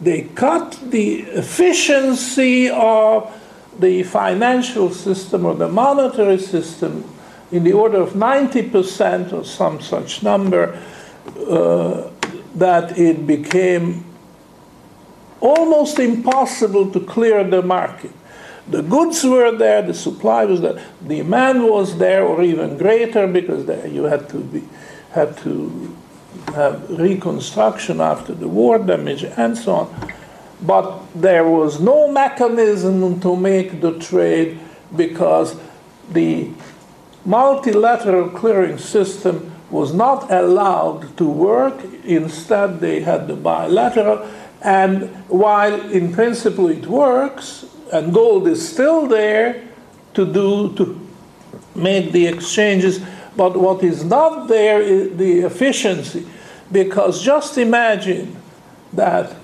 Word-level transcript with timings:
they 0.00 0.22
cut 0.34 0.78
the 0.82 1.20
efficiency 1.20 2.68
of 2.70 3.32
the 3.78 4.02
financial 4.02 4.90
system 4.90 5.44
or 5.44 5.54
the 5.54 5.68
monetary 5.68 6.38
system 6.38 7.04
in 7.52 7.64
the 7.64 7.72
order 7.72 8.00
of 8.00 8.10
90% 8.10 9.32
or 9.32 9.44
some 9.44 9.80
such 9.80 10.22
number, 10.22 10.82
uh, 11.48 12.10
that 12.54 12.98
it 12.98 13.26
became 13.26 14.04
almost 15.40 15.98
impossible 15.98 16.90
to 16.90 17.00
clear 17.00 17.44
the 17.44 17.62
market. 17.62 18.12
The 18.68 18.82
goods 18.82 19.22
were 19.22 19.56
there, 19.56 19.82
the 19.82 19.94
supply 19.94 20.44
was 20.44 20.60
there, 20.60 20.84
the 21.02 21.18
demand 21.18 21.64
was 21.64 21.98
there, 21.98 22.24
or 22.24 22.42
even 22.42 22.76
greater, 22.76 23.28
because 23.28 23.68
you 23.92 24.04
had 24.04 24.28
to 24.30 24.38
be 24.38 24.64
had 25.12 25.36
to 25.38 25.96
have 26.56 26.90
reconstruction 26.90 28.00
after 28.00 28.34
the 28.34 28.48
war 28.48 28.78
damage 28.78 29.24
and 29.24 29.56
so 29.56 29.72
on. 29.72 30.12
But 30.62 31.00
there 31.14 31.48
was 31.48 31.80
no 31.80 32.10
mechanism 32.10 33.20
to 33.20 33.36
make 33.36 33.80
the 33.80 33.98
trade 33.98 34.58
because 34.96 35.56
the 36.10 36.50
multilateral 37.24 38.30
clearing 38.30 38.78
system 38.78 39.52
was 39.70 39.92
not 39.92 40.30
allowed 40.30 41.16
to 41.18 41.28
work. 41.28 41.76
Instead, 42.04 42.80
they 42.80 43.00
had 43.00 43.28
the 43.28 43.36
bilateral. 43.36 44.26
And 44.62 45.10
while 45.28 45.78
in 45.90 46.12
principle 46.12 46.68
it 46.68 46.86
works, 46.86 47.66
and 47.92 48.14
gold 48.14 48.48
is 48.48 48.66
still 48.66 49.06
there 49.06 49.62
to 50.14 50.24
do 50.24 50.74
to 50.76 50.98
make 51.74 52.12
the 52.12 52.26
exchanges, 52.26 53.00
but 53.36 53.56
what 53.56 53.84
is 53.84 54.02
not 54.04 54.48
there 54.48 54.80
is 54.80 55.16
the 55.18 55.40
efficiency. 55.40 56.26
Because 56.70 57.22
just 57.22 57.58
imagine 57.58 58.36
that 58.92 59.36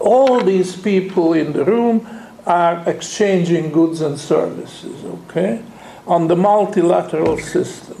all 0.00 0.40
these 0.40 0.76
people 0.76 1.32
in 1.32 1.52
the 1.52 1.64
room 1.64 2.06
are 2.46 2.88
exchanging 2.88 3.72
goods 3.72 4.00
and 4.00 4.18
services, 4.18 5.04
okay, 5.04 5.62
on 6.06 6.28
the 6.28 6.36
multilateral 6.36 7.38
system. 7.38 7.96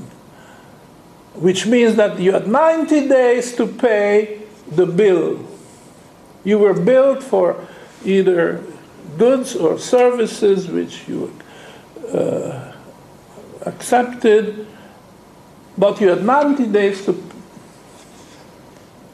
Which 1.34 1.66
means 1.66 1.96
that 1.96 2.18
you 2.18 2.32
had 2.32 2.46
90 2.46 3.08
days 3.08 3.54
to 3.56 3.66
pay 3.66 4.42
the 4.70 4.86
bill. 4.86 5.44
You 6.44 6.58
were 6.58 6.74
billed 6.74 7.22
for 7.22 7.66
either 8.04 8.62
goods 9.18 9.56
or 9.56 9.78
services 9.78 10.68
which 10.68 11.08
you 11.08 11.36
uh, 12.12 12.72
accepted, 13.62 14.66
but 15.78 16.00
you 16.00 16.08
had 16.08 16.24
90 16.24 16.66
days 16.66 17.04
to, 17.04 17.22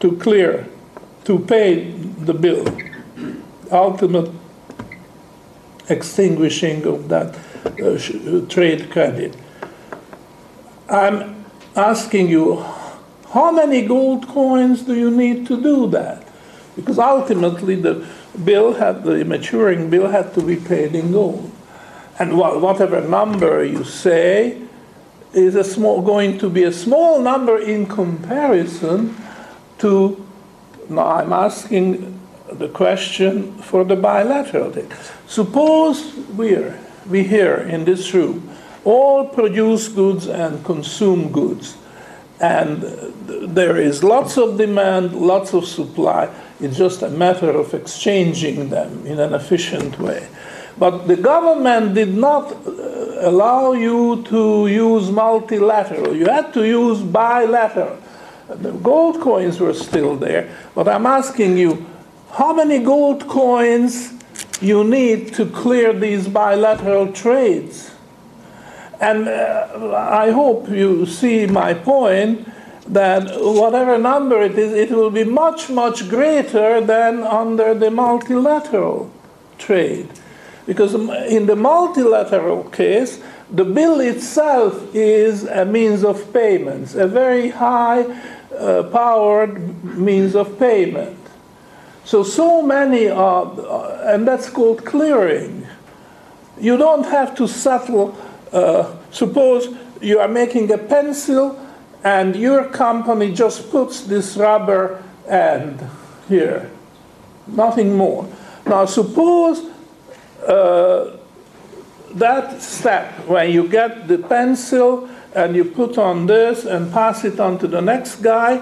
to 0.00 0.16
clear, 0.16 0.68
to 1.24 1.38
pay 1.38 1.90
the 1.90 2.34
bill. 2.34 2.66
Ultimate 3.70 4.30
extinguishing 5.88 6.86
of 6.86 7.08
that 7.08 7.36
uh, 7.80 8.46
trade 8.48 8.90
credit. 8.90 9.36
I'm 10.88 11.44
asking 11.74 12.28
you, 12.28 12.64
how 13.32 13.50
many 13.50 13.86
gold 13.86 14.28
coins 14.28 14.82
do 14.82 14.94
you 14.94 15.10
need 15.10 15.46
to 15.46 15.60
do 15.60 15.88
that? 15.88 16.26
Because 16.76 16.98
ultimately 16.98 17.76
the 17.76 18.06
bill 18.44 18.74
had, 18.74 19.04
the 19.04 19.24
maturing 19.24 19.90
bill 19.90 20.08
had 20.08 20.34
to 20.34 20.42
be 20.42 20.56
paid 20.56 20.94
in 20.94 21.12
gold. 21.12 21.50
And 22.18 22.36
whatever 22.36 23.00
number 23.00 23.64
you 23.64 23.84
say 23.84 24.60
is 25.34 25.54
a 25.54 25.64
small, 25.64 26.02
going 26.02 26.38
to 26.38 26.50
be 26.50 26.64
a 26.64 26.72
small 26.72 27.20
number 27.20 27.58
in 27.58 27.86
comparison 27.86 29.16
to, 29.78 30.24
now 30.88 31.06
I'm 31.06 31.32
asking 31.32 32.20
the 32.50 32.68
question 32.68 33.56
for 33.58 33.84
the 33.84 33.96
bilateral 33.96 34.70
thing. 34.70 34.90
Suppose 35.26 36.14
we're, 36.30 36.78
we 37.08 37.24
here 37.24 37.56
in 37.56 37.84
this 37.84 38.12
room 38.12 38.48
all 38.84 39.28
produce 39.28 39.88
goods 39.88 40.26
and 40.26 40.64
consume 40.64 41.32
goods, 41.32 41.76
and 42.40 42.82
there 43.54 43.76
is 43.76 44.02
lots 44.02 44.36
of 44.36 44.58
demand, 44.58 45.14
lots 45.14 45.54
of 45.54 45.66
supply. 45.66 46.28
It's 46.60 46.76
just 46.76 47.02
a 47.02 47.08
matter 47.08 47.50
of 47.50 47.72
exchanging 47.74 48.70
them 48.70 49.06
in 49.06 49.20
an 49.20 49.34
efficient 49.34 49.98
way. 49.98 50.28
But 50.82 51.06
the 51.06 51.14
government 51.14 51.94
did 51.94 52.12
not 52.12 52.50
uh, 52.50 53.30
allow 53.30 53.70
you 53.70 54.24
to 54.24 54.66
use 54.66 55.12
multilateral. 55.12 56.16
You 56.16 56.26
had 56.26 56.52
to 56.54 56.66
use 56.66 57.00
bilateral. 57.00 57.98
The 58.48 58.72
gold 58.72 59.20
coins 59.20 59.60
were 59.60 59.74
still 59.74 60.16
there, 60.16 60.50
but 60.74 60.88
I'm 60.88 61.06
asking 61.06 61.56
you, 61.56 61.86
how 62.32 62.52
many 62.52 62.80
gold 62.80 63.28
coins 63.28 64.12
you 64.60 64.82
need 64.82 65.32
to 65.34 65.46
clear 65.46 65.92
these 65.92 66.26
bilateral 66.26 67.12
trades? 67.12 67.92
And 69.00 69.28
uh, 69.28 69.94
I 69.94 70.32
hope 70.32 70.68
you 70.68 71.06
see 71.06 71.46
my 71.46 71.74
point 71.74 72.48
that 72.88 73.40
whatever 73.40 73.98
number 73.98 74.42
it 74.42 74.58
is, 74.58 74.72
it 74.72 74.90
will 74.90 75.10
be 75.10 75.22
much, 75.22 75.70
much 75.70 76.08
greater 76.08 76.80
than 76.80 77.22
under 77.22 77.72
the 77.72 77.92
multilateral 77.92 79.12
trade. 79.58 80.08
Because 80.66 80.94
in 80.94 81.46
the 81.46 81.56
multilateral 81.56 82.64
case, 82.64 83.20
the 83.50 83.64
bill 83.64 84.00
itself 84.00 84.94
is 84.94 85.44
a 85.44 85.64
means 85.64 86.04
of 86.04 86.32
payments, 86.32 86.94
a 86.94 87.06
very 87.06 87.50
high 87.50 88.02
uh, 88.56 88.84
powered 88.84 89.84
means 89.84 90.34
of 90.34 90.58
payment. 90.58 91.18
So, 92.04 92.22
so 92.22 92.62
many 92.62 93.08
are, 93.08 93.44
uh, 93.44 94.12
and 94.12 94.26
that's 94.26 94.48
called 94.48 94.84
clearing. 94.84 95.66
You 96.60 96.76
don't 96.76 97.04
have 97.04 97.34
to 97.36 97.46
settle, 97.46 98.16
uh, 98.52 98.94
suppose 99.10 99.74
you 100.00 100.18
are 100.18 100.28
making 100.28 100.70
a 100.72 100.78
pencil 100.78 101.58
and 102.04 102.34
your 102.34 102.64
company 102.64 103.32
just 103.32 103.70
puts 103.70 104.02
this 104.02 104.36
rubber 104.36 105.02
end 105.28 105.80
here, 106.28 106.70
nothing 107.46 107.96
more. 107.96 108.28
Now, 108.66 108.86
suppose 108.86 109.71
uh, 110.46 111.16
that 112.14 112.60
step 112.60 113.12
when 113.26 113.50
you 113.50 113.68
get 113.68 114.08
the 114.08 114.18
pencil 114.18 115.08
and 115.34 115.56
you 115.56 115.64
put 115.64 115.98
on 115.98 116.26
this 116.26 116.64
and 116.64 116.92
pass 116.92 117.24
it 117.24 117.40
on 117.40 117.58
to 117.58 117.66
the 117.66 117.80
next 117.80 118.16
guy, 118.16 118.60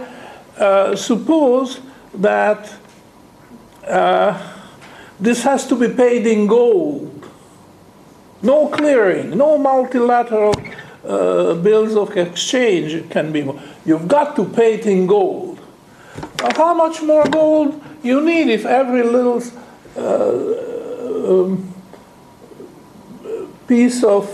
uh, 0.59 0.95
suppose 0.95 1.81
that 2.15 2.73
uh, 3.87 4.57
this 5.19 5.43
has 5.43 5.67
to 5.67 5.75
be 5.75 5.89
paid 5.89 6.27
in 6.27 6.47
gold. 6.47 7.29
No 8.43 8.69
clearing, 8.69 9.37
no 9.37 9.59
multilateral 9.59 10.55
uh, 11.05 11.55
bills 11.55 11.97
of 11.97 12.17
exchange 12.17 13.11
can 13.11 13.33
be. 13.33 13.51
You've 13.85 14.09
got 14.09 14.37
to 14.37 14.45
pay 14.45 14.75
it 14.75 14.87
in 14.87 15.07
gold. 15.07 15.61
Now, 16.39 16.51
how 16.57 16.75
much 16.75 17.03
more 17.03 17.25
gold 17.25 17.83
you 18.03 18.21
need 18.21 18.49
if 18.49 18.65
every 18.65 19.03
little 19.03 19.43
uh, 19.97 20.71
um, 21.31 21.69
piece 23.70 24.03
of 24.03 24.26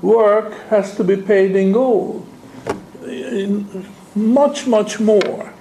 work 0.00 0.54
has 0.70 0.96
to 0.96 1.04
be 1.04 1.18
paid 1.18 1.54
in 1.54 1.70
gold? 1.72 2.26
In 3.02 3.86
much, 4.14 4.66
much 4.66 4.98
more. 4.98 5.52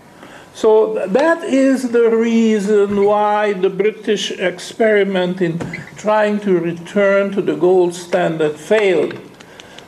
So 0.53 1.05
that 1.07 1.43
is 1.43 1.91
the 1.91 2.09
reason 2.09 3.03
why 3.03 3.53
the 3.53 3.69
British 3.69 4.31
experiment 4.31 5.41
in 5.41 5.59
trying 5.97 6.39
to 6.47 6.57
return 6.57 7.33
to 7.33 7.41
the 7.41 7.57
gold 7.57 7.93
standard 7.93 8.55
failed 8.55 9.19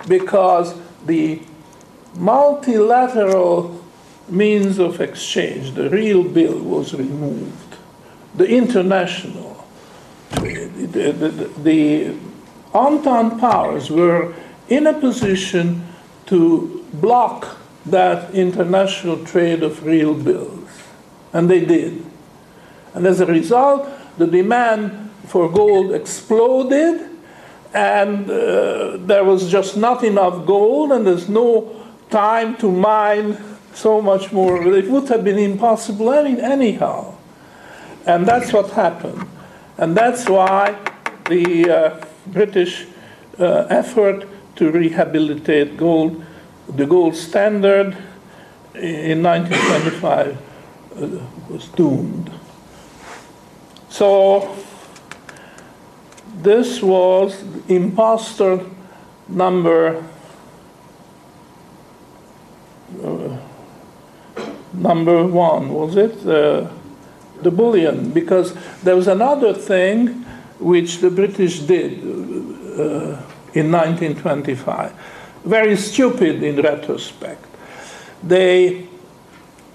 because 0.09 0.75
the 1.05 1.41
multilateral 2.15 3.81
means 4.27 4.77
of 4.77 4.99
exchange, 4.99 5.71
the 5.75 5.89
real 5.89 6.23
bill, 6.23 6.59
was 6.59 6.93
removed. 6.93 7.77
The 8.35 8.47
international 8.47 9.65
trade, 10.33 10.91
the, 10.91 11.11
the, 11.13 11.29
the 11.69 12.15
Entente 12.75 13.39
powers 13.39 13.89
were 13.89 14.33
in 14.69 14.87
a 14.87 14.93
position 14.93 15.87
to 16.27 16.85
block 16.93 17.57
that 17.85 18.33
international 18.33 19.23
trade 19.25 19.63
of 19.63 19.85
real 19.85 20.13
bills. 20.13 20.69
And 21.33 21.49
they 21.49 21.63
did. 21.63 22.05
And 22.93 23.05
as 23.05 23.19
a 23.19 23.25
result, 23.25 23.89
the 24.17 24.27
demand 24.27 25.11
for 25.27 25.51
gold 25.51 25.93
exploded 25.93 27.15
and 27.75 28.29
uh, 28.29 28.95
there 29.05 29.25
was 29.25 29.51
just 29.51 29.75
not 29.75 30.01
enough 30.05 30.45
gold, 30.45 30.93
and 30.93 31.05
there's 31.05 31.27
no 31.27 31.75
time 32.09 32.55
to 32.55 32.71
mine 32.71 33.37
so 33.73 34.01
much 34.01 34.31
more. 34.31 34.65
It 34.73 34.89
would 34.89 35.09
have 35.09 35.25
been 35.25 35.37
impossible 35.37 36.13
any, 36.13 36.39
anyhow. 36.39 37.13
And 38.05 38.25
that's 38.25 38.53
what 38.53 38.69
happened. 38.71 39.27
And 39.77 39.95
that's 39.95 40.29
why 40.29 40.77
the 41.27 41.69
uh, 41.69 42.04
British 42.27 42.85
uh, 43.39 43.67
effort 43.69 44.27
to 44.55 44.71
rehabilitate 44.71 45.77
gold, 45.77 46.23
the 46.67 46.85
gold 46.85 47.15
standard 47.15 47.97
in 48.75 49.21
1925 49.23 50.37
uh, 50.37 51.07
was 51.49 51.67
doomed. 51.69 52.31
So 53.89 54.55
this 56.41 56.81
was 56.81 57.43
impostor 57.67 58.65
number 59.27 60.03
uh, 63.03 63.37
number 64.73 65.25
one, 65.25 65.73
was 65.73 65.95
it? 65.95 66.25
Uh, 66.25 66.67
the 67.41 67.51
bullion, 67.51 68.11
because 68.11 68.55
there 68.83 68.95
was 68.95 69.07
another 69.07 69.53
thing 69.53 70.24
which 70.59 70.99
the 70.99 71.09
British 71.09 71.59
did 71.59 71.99
uh, 71.99 73.21
in 73.53 73.71
1925. 73.71 74.93
Very 75.43 75.75
stupid 75.75 76.43
in 76.43 76.61
retrospect. 76.61 77.45
They 78.23 78.87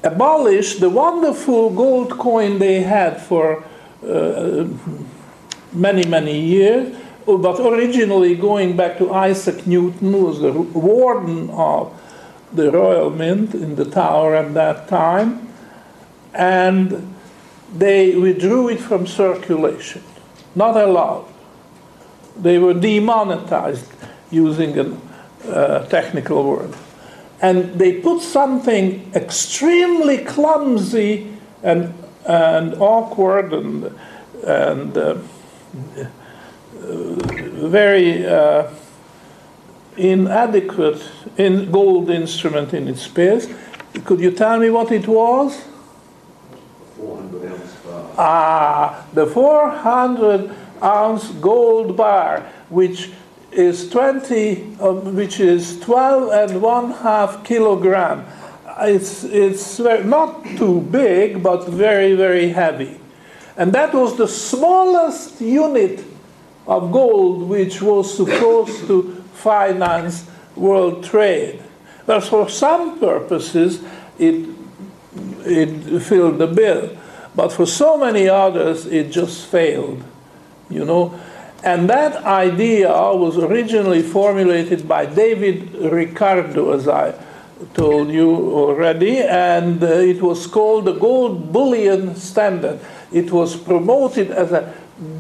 abolished 0.03 0.81
the 0.81 0.91
wonderful 0.91 1.71
gold 1.71 2.19
coin 2.19 2.59
they 2.59 2.83
had 2.83 3.21
for 3.21 3.65
uh, 4.07 4.67
many, 5.73 6.05
many 6.07 6.41
years, 6.41 6.97
but 7.27 7.61
originally 7.61 8.35
going 8.35 8.77
back 8.77 8.99
to 8.99 9.13
Isaac 9.13 9.67
Newton, 9.67 10.13
who 10.13 10.25
was 10.25 10.41
the 10.41 10.53
warden 10.53 11.51
of 11.51 11.93
the 12.53 12.71
Royal 12.71 13.11
Mint 13.11 13.55
in 13.55 13.77
the 13.77 13.85
Tower 13.85 14.35
at 14.35 14.55
that 14.55 14.89
time, 14.89 15.49
and 16.35 17.15
they 17.73 18.17
withdrew 18.17 18.69
it 18.71 18.81
from 18.81 19.07
circulation, 19.07 20.03
not 20.55 20.77
allowed. 20.77 21.27
They 22.37 22.59
were 22.59 22.75
demonetized, 22.75 23.87
using 24.31 24.79
a 24.79 25.51
uh, 25.51 25.87
technical 25.87 26.45
word. 26.45 26.75
And 27.43 27.79
they 27.79 28.01
put 28.01 28.21
something 28.23 29.11
extremely 29.15 30.19
clumsy 30.19 31.33
and, 31.63 31.95
and 32.27 32.75
awkward 32.75 33.53
and, 33.53 33.95
and 34.45 34.97
uh, 34.97 35.19
very 36.81 38.27
uh, 38.27 38.71
inadequate 39.97 41.03
in 41.37 41.71
gold 41.71 42.11
instrument 42.11 42.75
in 42.75 42.89
its 42.89 43.03
space. 43.03 43.49
Could 44.05 44.21
you 44.21 44.31
tell 44.31 44.59
me 44.59 44.71
what 44.71 44.93
it 44.93 45.07
was? 45.09 45.65
400 46.97 47.53
ounce 47.53 47.70
bar. 47.70 47.70
Ah, 48.23 49.07
the 49.15 49.25
400 49.25 50.55
ounce 50.83 51.29
gold 51.41 51.97
bar, 51.97 52.41
which 52.69 53.11
is 53.51 53.89
20, 53.89 54.77
uh, 54.79 54.93
which 54.93 55.41
is 55.41 55.81
12 55.81 56.31
and 56.31 56.61
one 56.61 56.91
half 56.91 57.43
kilogram. 57.45 58.27
It's, 58.83 59.25
it's 59.25 59.79
very, 59.79 60.05
not 60.05 60.45
too 60.59 60.83
big, 60.83 61.43
but 61.43 61.67
very, 61.67 62.15
very 62.15 62.51
heavy. 62.51 63.01
And 63.57 63.73
that 63.73 63.95
was 63.95 64.19
the 64.19 64.29
smallest 64.29 65.41
unit 65.41 66.05
of 66.67 66.93
gold 66.93 67.49
which 67.49 67.81
was 67.81 68.15
supposed 68.15 68.87
to 68.89 69.25
finance 69.33 70.29
world 70.57 71.05
trade. 71.05 71.63
But 72.05 72.25
for 72.25 72.51
some 72.51 73.01
purposes, 73.01 73.83
it, 74.19 74.47
it 75.47 76.01
filled 76.03 76.37
the 76.37 76.47
bill. 76.47 76.99
But 77.41 77.53
for 77.53 77.65
so 77.65 77.97
many 77.97 78.29
others, 78.29 78.85
it 78.85 79.11
just 79.11 79.47
failed, 79.47 80.05
you 80.69 80.85
know. 80.85 81.19
And 81.65 81.89
that 81.89 82.23
idea 82.23 82.91
was 82.91 83.39
originally 83.39 84.03
formulated 84.03 84.87
by 84.87 85.07
David 85.07 85.73
Ricardo, 85.73 86.73
as 86.73 86.87
I 86.87 87.15
told 87.73 88.11
you 88.11 88.31
already, 88.31 89.21
and 89.21 89.83
uh, 89.83 89.87
it 89.87 90.21
was 90.21 90.47
called 90.47 90.85
the 90.85 90.93
gold 90.93 91.51
bullion 91.51 92.15
standard. 92.15 92.79
It 93.11 93.33
was 93.33 93.57
promoted 93.57 94.31
as 94.31 94.53
a 94.53 94.75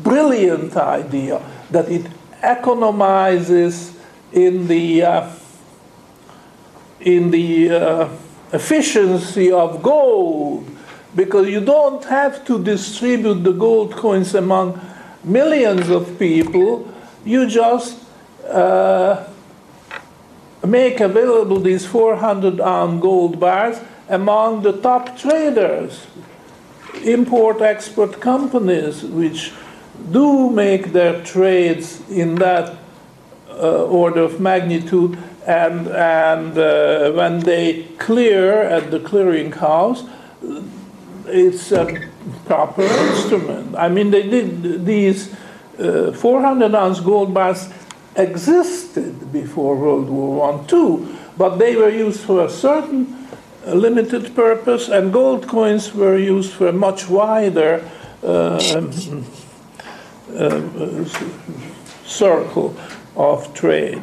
brilliant 0.04 0.76
idea 0.76 1.40
that 1.70 1.88
it 1.88 2.04
economizes 2.42 3.94
in 4.30 4.68
the 4.68 5.04
uh, 5.04 5.30
in 7.00 7.30
the 7.30 7.70
uh, 7.70 8.08
efficiency 8.52 9.50
of 9.50 9.82
gold 9.82 10.66
because 11.14 11.48
you 11.48 11.60
don't 11.60 12.04
have 12.04 12.44
to 12.46 12.62
distribute 12.62 13.42
the 13.42 13.52
gold 13.52 13.92
coins 13.92 14.34
among 14.34 14.80
millions 15.24 15.88
of 15.88 16.18
people. 16.18 16.92
You 17.24 17.46
just 17.46 17.98
uh, 18.48 19.26
make 20.66 21.00
available 21.00 21.60
these 21.60 21.86
400 21.86 22.60
ounce 22.60 23.02
gold 23.02 23.40
bars 23.40 23.80
among 24.08 24.62
the 24.62 24.72
top 24.72 25.16
traders 25.16 26.06
import 27.04 27.60
export 27.62 28.20
companies 28.20 29.02
which 29.04 29.52
do 30.10 30.50
make 30.50 30.92
their 30.92 31.22
trades 31.24 32.08
in 32.10 32.34
that 32.36 32.76
uh, 33.50 33.84
order 33.84 34.22
of 34.22 34.40
magnitude, 34.40 35.18
and, 35.46 35.86
and 35.88 36.56
uh, 36.56 37.12
when 37.12 37.40
they 37.40 37.82
clear 37.98 38.62
at 38.62 38.90
the 38.90 39.00
clearing 39.00 39.52
house, 39.52 40.04
it's 41.30 41.72
a 41.72 42.08
proper 42.46 42.82
instrument. 42.82 43.76
I 43.76 43.88
mean, 43.88 44.10
they 44.10 44.22
did 44.22 44.84
these 44.84 45.34
uh, 45.78 46.12
400 46.12 46.74
ounce 46.74 47.00
gold 47.00 47.32
bars 47.32 47.68
existed 48.16 49.32
before 49.32 49.76
World 49.76 50.10
War 50.10 50.52
I 50.52 50.66
too, 50.66 51.16
but 51.38 51.58
they 51.58 51.76
were 51.76 51.88
used 51.88 52.20
for 52.20 52.44
a 52.44 52.50
certain 52.50 53.28
limited 53.66 54.34
purpose, 54.34 54.88
and 54.88 55.12
gold 55.12 55.46
coins 55.46 55.94
were 55.94 56.18
used 56.18 56.52
for 56.52 56.68
a 56.68 56.72
much 56.72 57.08
wider 57.08 57.88
uh, 58.22 58.58
uh, 60.36 61.04
circle 62.04 62.76
of 63.16 63.52
trade. 63.54 64.00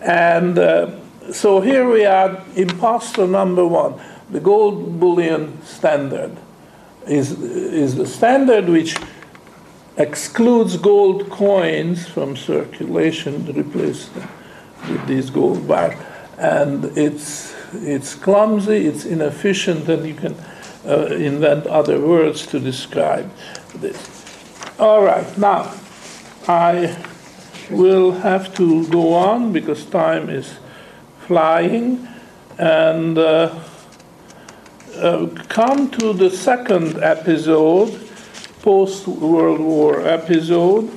And 0.00 0.58
uh, 0.58 0.90
so 1.32 1.60
here 1.60 1.88
we 1.88 2.04
are, 2.04 2.42
impostor 2.56 3.26
number 3.26 3.66
one. 3.66 4.00
The 4.30 4.40
gold 4.40 5.00
bullion 5.00 5.62
standard 5.64 6.36
is, 7.06 7.32
is 7.40 7.94
the 7.96 8.06
standard 8.06 8.68
which 8.68 8.96
excludes 9.96 10.76
gold 10.76 11.30
coins 11.30 12.06
from 12.08 12.36
circulation, 12.36 13.46
replace 13.52 14.08
them 14.08 14.28
with 14.90 15.06
these 15.06 15.30
gold 15.30 15.66
bars. 15.68 15.94
And 16.38 16.84
it's, 16.96 17.54
it's 17.74 18.14
clumsy, 18.14 18.86
it's 18.86 19.04
inefficient, 19.04 19.88
and 19.88 20.06
you 20.06 20.14
can 20.14 20.34
uh, 20.86 21.06
invent 21.06 21.66
other 21.66 22.00
words 22.00 22.46
to 22.48 22.60
describe 22.60 23.30
this. 23.76 24.24
All 24.78 25.04
right, 25.04 25.38
now 25.38 25.72
I 26.48 26.96
will 27.70 28.12
have 28.12 28.54
to 28.56 28.86
go 28.88 29.14
on 29.14 29.52
because 29.52 29.86
time 29.86 30.28
is 30.28 30.58
flying 31.26 32.06
and 32.58 33.16
uh, 33.16 33.58
uh, 34.96 35.26
come 35.48 35.90
to 35.90 36.12
the 36.12 36.30
second 36.30 37.02
episode, 37.02 38.08
post 38.62 39.06
World 39.06 39.60
War 39.60 40.06
episode. 40.06 40.90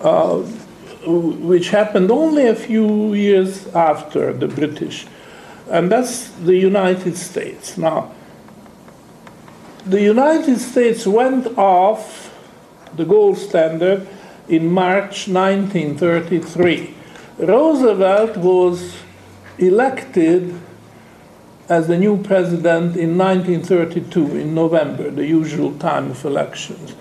Uh, 0.00 0.42
which 1.06 1.70
happened 1.70 2.10
only 2.10 2.46
a 2.46 2.54
few 2.54 3.14
years 3.14 3.66
after 3.68 4.32
the 4.32 4.48
British, 4.48 5.06
and 5.70 5.90
that's 5.90 6.28
the 6.30 6.56
United 6.56 7.16
States. 7.16 7.78
Now, 7.78 8.12
the 9.86 10.00
United 10.00 10.58
States 10.58 11.06
went 11.06 11.58
off 11.58 12.34
the 12.96 13.04
gold 13.04 13.38
standard 13.38 14.06
in 14.48 14.70
March 14.70 15.28
1933. 15.28 16.94
Roosevelt 17.38 18.36
was 18.36 18.94
elected 19.58 20.54
as 21.68 21.88
the 21.88 21.96
new 21.96 22.22
president 22.22 22.96
in 22.96 23.16
1932 23.16 24.36
in 24.36 24.54
November, 24.54 25.10
the 25.10 25.26
usual 25.26 25.72
time 25.78 26.10
of 26.10 26.24
elections. 26.24 26.94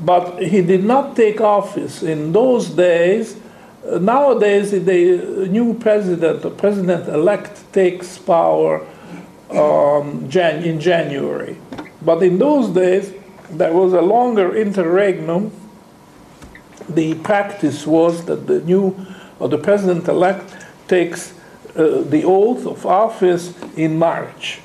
But 0.00 0.42
he 0.42 0.62
did 0.62 0.84
not 0.84 1.14
take 1.14 1.40
office 1.40 2.02
in 2.02 2.32
those 2.32 2.70
days. 2.70 3.36
Nowadays, 3.84 4.70
the 4.70 5.46
new 5.50 5.74
president, 5.74 6.42
the 6.42 6.50
president 6.50 7.08
elect, 7.08 7.70
takes 7.72 8.18
power 8.18 8.86
um, 9.50 10.28
Jan- 10.28 10.64
in 10.64 10.80
January. 10.80 11.56
But 12.02 12.22
in 12.22 12.38
those 12.38 12.70
days, 12.70 13.12
there 13.50 13.72
was 13.72 13.92
a 13.92 14.00
longer 14.00 14.56
interregnum. 14.56 15.52
The 16.88 17.14
practice 17.16 17.86
was 17.86 18.24
that 18.24 18.46
the 18.46 18.60
new 18.60 18.96
or 19.40 19.48
the 19.48 19.58
president 19.58 20.06
elect 20.06 20.54
takes 20.86 21.32
uh, 21.74 22.02
the 22.02 22.22
oath 22.24 22.66
of 22.66 22.86
office 22.86 23.54
in 23.76 23.98
March. 23.98 24.60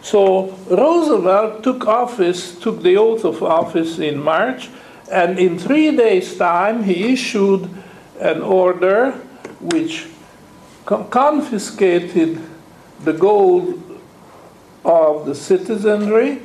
So 0.00 0.56
Roosevelt 0.70 1.62
took 1.62 1.86
office, 1.86 2.58
took 2.58 2.82
the 2.82 2.96
oath 2.96 3.24
of 3.24 3.42
office 3.42 3.98
in 3.98 4.18
March, 4.18 4.70
and 5.10 5.38
in 5.38 5.58
three 5.58 5.94
days' 5.96 6.36
time 6.36 6.84
he 6.84 7.12
issued 7.12 7.68
an 8.20 8.42
order 8.42 9.12
which 9.60 10.08
confiscated 10.84 12.40
the 13.04 13.12
gold 13.12 14.00
of 14.84 15.26
the 15.26 15.34
citizenry. 15.34 16.42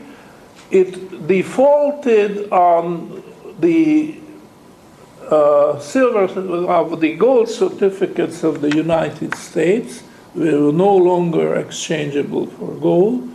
It 0.70 1.28
defaulted 1.28 2.52
on 2.52 3.24
the 3.60 4.20
uh, 5.32 5.80
silver 5.80 6.24
of 6.70 7.00
the 7.00 7.16
gold 7.16 7.50
certificates 7.50 8.44
of 8.44 8.62
the 8.62 8.76
United 8.76 9.36
States. 9.36 10.04
Were 10.36 10.72
no 10.72 10.96
longer 10.96 11.56
exchangeable 11.56 12.46
for 12.46 12.72
gold. 12.76 13.28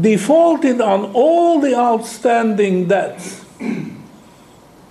Defaulted 0.00 0.80
on 0.80 1.12
all 1.14 1.60
the 1.60 1.74
outstanding 1.76 2.88
debts 2.88 3.44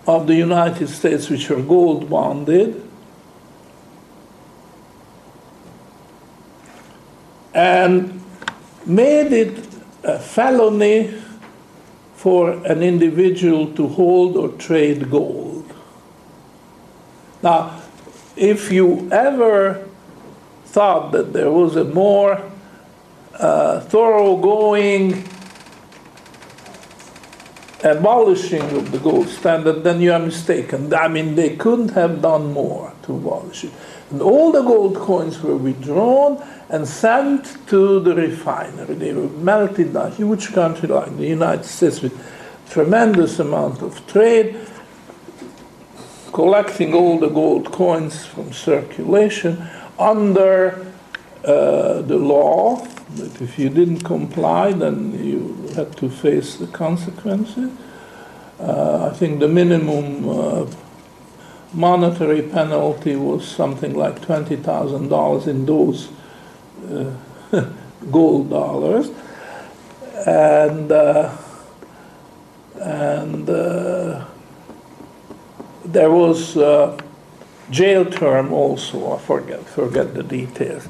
of 0.07 0.27
the 0.27 0.35
United 0.35 0.87
States, 0.87 1.29
which 1.29 1.49
were 1.49 1.61
gold 1.61 2.09
bonded. 2.09 2.81
And 7.53 8.23
made 8.85 9.33
it 9.33 9.67
a 10.03 10.19
felony 10.19 11.21
for 12.25 12.53
an 12.65 12.81
individual 12.81 13.71
to 13.71 13.87
hold 13.87 14.35
or 14.35 14.49
trade 14.57 15.11
gold. 15.11 15.71
Now, 17.43 17.83
if 18.35 18.71
you 18.71 19.07
ever 19.11 19.87
thought 20.65 21.11
that 21.11 21.33
there 21.33 21.51
was 21.51 21.75
a 21.75 21.83
more 21.83 22.41
uh, 23.35 23.79
thoroughgoing 23.81 25.23
abolishing 27.83 28.63
of 28.75 28.91
the 28.91 28.97
gold 28.97 29.27
standard, 29.27 29.83
then 29.83 30.01
you 30.01 30.11
are 30.11 30.17
mistaken. 30.17 30.91
I 30.95 31.07
mean, 31.07 31.35
they 31.35 31.55
couldn't 31.55 31.89
have 31.89 32.23
done 32.23 32.51
more 32.53 32.91
to 33.03 33.17
abolish 33.17 33.65
it. 33.65 33.71
And 34.15 34.21
all 34.21 34.53
the 34.53 34.61
gold 34.61 34.95
coins 34.95 35.41
were 35.41 35.57
withdrawn 35.57 36.41
and 36.69 36.87
sent 36.87 37.67
to 37.67 37.99
the 37.99 38.15
refinery. 38.15 38.95
They 38.95 39.11
were 39.11 39.27
melted 39.27 39.87
in 39.87 39.95
a 39.97 40.09
huge 40.09 40.53
country 40.53 40.87
like 40.87 41.17
the 41.17 41.27
United 41.27 41.65
States 41.65 42.01
with 42.01 42.13
tremendous 42.69 43.39
amount 43.39 43.81
of 43.81 44.07
trade, 44.07 44.55
collecting 46.31 46.93
all 46.93 47.19
the 47.19 47.27
gold 47.27 47.73
coins 47.73 48.25
from 48.25 48.53
circulation 48.53 49.67
under 49.99 50.87
uh, 51.43 52.01
the 52.03 52.15
law 52.15 52.87
that 53.15 53.41
if 53.41 53.59
you 53.59 53.67
didn't 53.67 54.05
comply, 54.05 54.71
then 54.71 55.11
you 55.21 55.71
had 55.75 55.91
to 55.97 56.09
face 56.09 56.55
the 56.55 56.67
consequences. 56.67 57.69
Uh, 58.61 59.09
I 59.11 59.17
think 59.17 59.41
the 59.41 59.49
minimum 59.49 60.29
uh, 60.29 60.65
monetary 61.75 62.41
penalty 62.41 63.15
was 63.15 63.45
something 63.47 63.93
like 63.93 64.21
$20,000 64.21 65.47
in 65.47 65.65
those 65.65 66.09
uh, 66.89 67.13
gold 68.11 68.49
dollars. 68.49 69.09
And, 70.25 70.91
uh, 70.91 71.35
and 72.79 73.49
uh, 73.49 74.25
there 75.83 76.09
was 76.09 76.55
a 76.55 76.97
jail 77.69 78.05
term 78.05 78.53
also, 78.53 79.15
I 79.15 79.19
forget, 79.19 79.65
forget 79.65 80.13
the 80.13 80.23
details. 80.23 80.87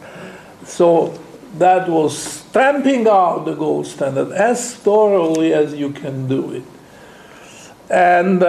So 0.65 1.20
that 1.58 1.89
was 1.89 2.18
stamping 2.18 3.08
out 3.08 3.46
the 3.46 3.56
gold 3.56 3.88
standard 3.88 4.32
as 4.32 4.75
thoroughly 4.75 5.54
as 5.54 5.74
you 5.74 5.92
can 5.92 6.27
do 6.27 6.51
it. 6.51 6.63
And 7.89 8.44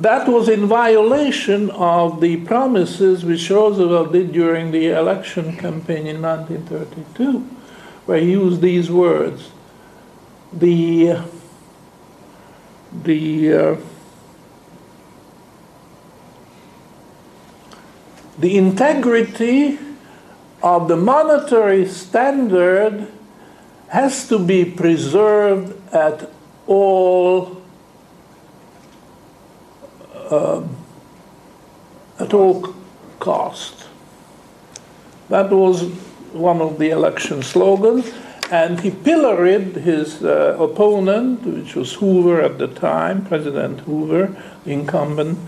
that 0.00 0.28
was 0.28 0.48
in 0.48 0.66
violation 0.66 1.70
of 1.70 2.20
the 2.20 2.38
promises 2.38 3.24
which 3.24 3.50
Roosevelt 3.50 4.12
did 4.12 4.32
during 4.32 4.70
the 4.70 4.88
election 4.88 5.56
campaign 5.56 6.06
in 6.06 6.22
1932, 6.22 7.40
where 8.06 8.18
he 8.18 8.32
used 8.32 8.62
these 8.62 8.90
words. 8.90 9.50
The, 10.52 11.22
the 12.92 13.52
uh, 13.52 13.76
the 18.38 18.56
integrity 18.56 19.78
of 20.62 20.88
the 20.88 20.96
monetary 20.96 21.86
standard 21.86 23.06
has 23.88 24.26
to 24.28 24.38
be 24.38 24.64
preserved 24.64 25.76
at 25.92 26.30
all 26.66 27.59
um, 30.30 30.76
at 32.18 32.32
all 32.34 32.74
cost. 33.18 33.86
That 35.28 35.50
was 35.50 35.82
one 36.32 36.60
of 36.60 36.78
the 36.78 36.90
election 36.90 37.42
slogans, 37.42 38.12
and 38.50 38.80
he 38.80 38.90
pilloried 38.90 39.76
his 39.76 40.22
uh, 40.24 40.56
opponent, 40.58 41.42
which 41.42 41.74
was 41.74 41.94
Hoover 41.94 42.40
at 42.40 42.58
the 42.58 42.68
time, 42.68 43.24
President 43.24 43.80
Hoover, 43.80 44.36
incumbent 44.66 45.38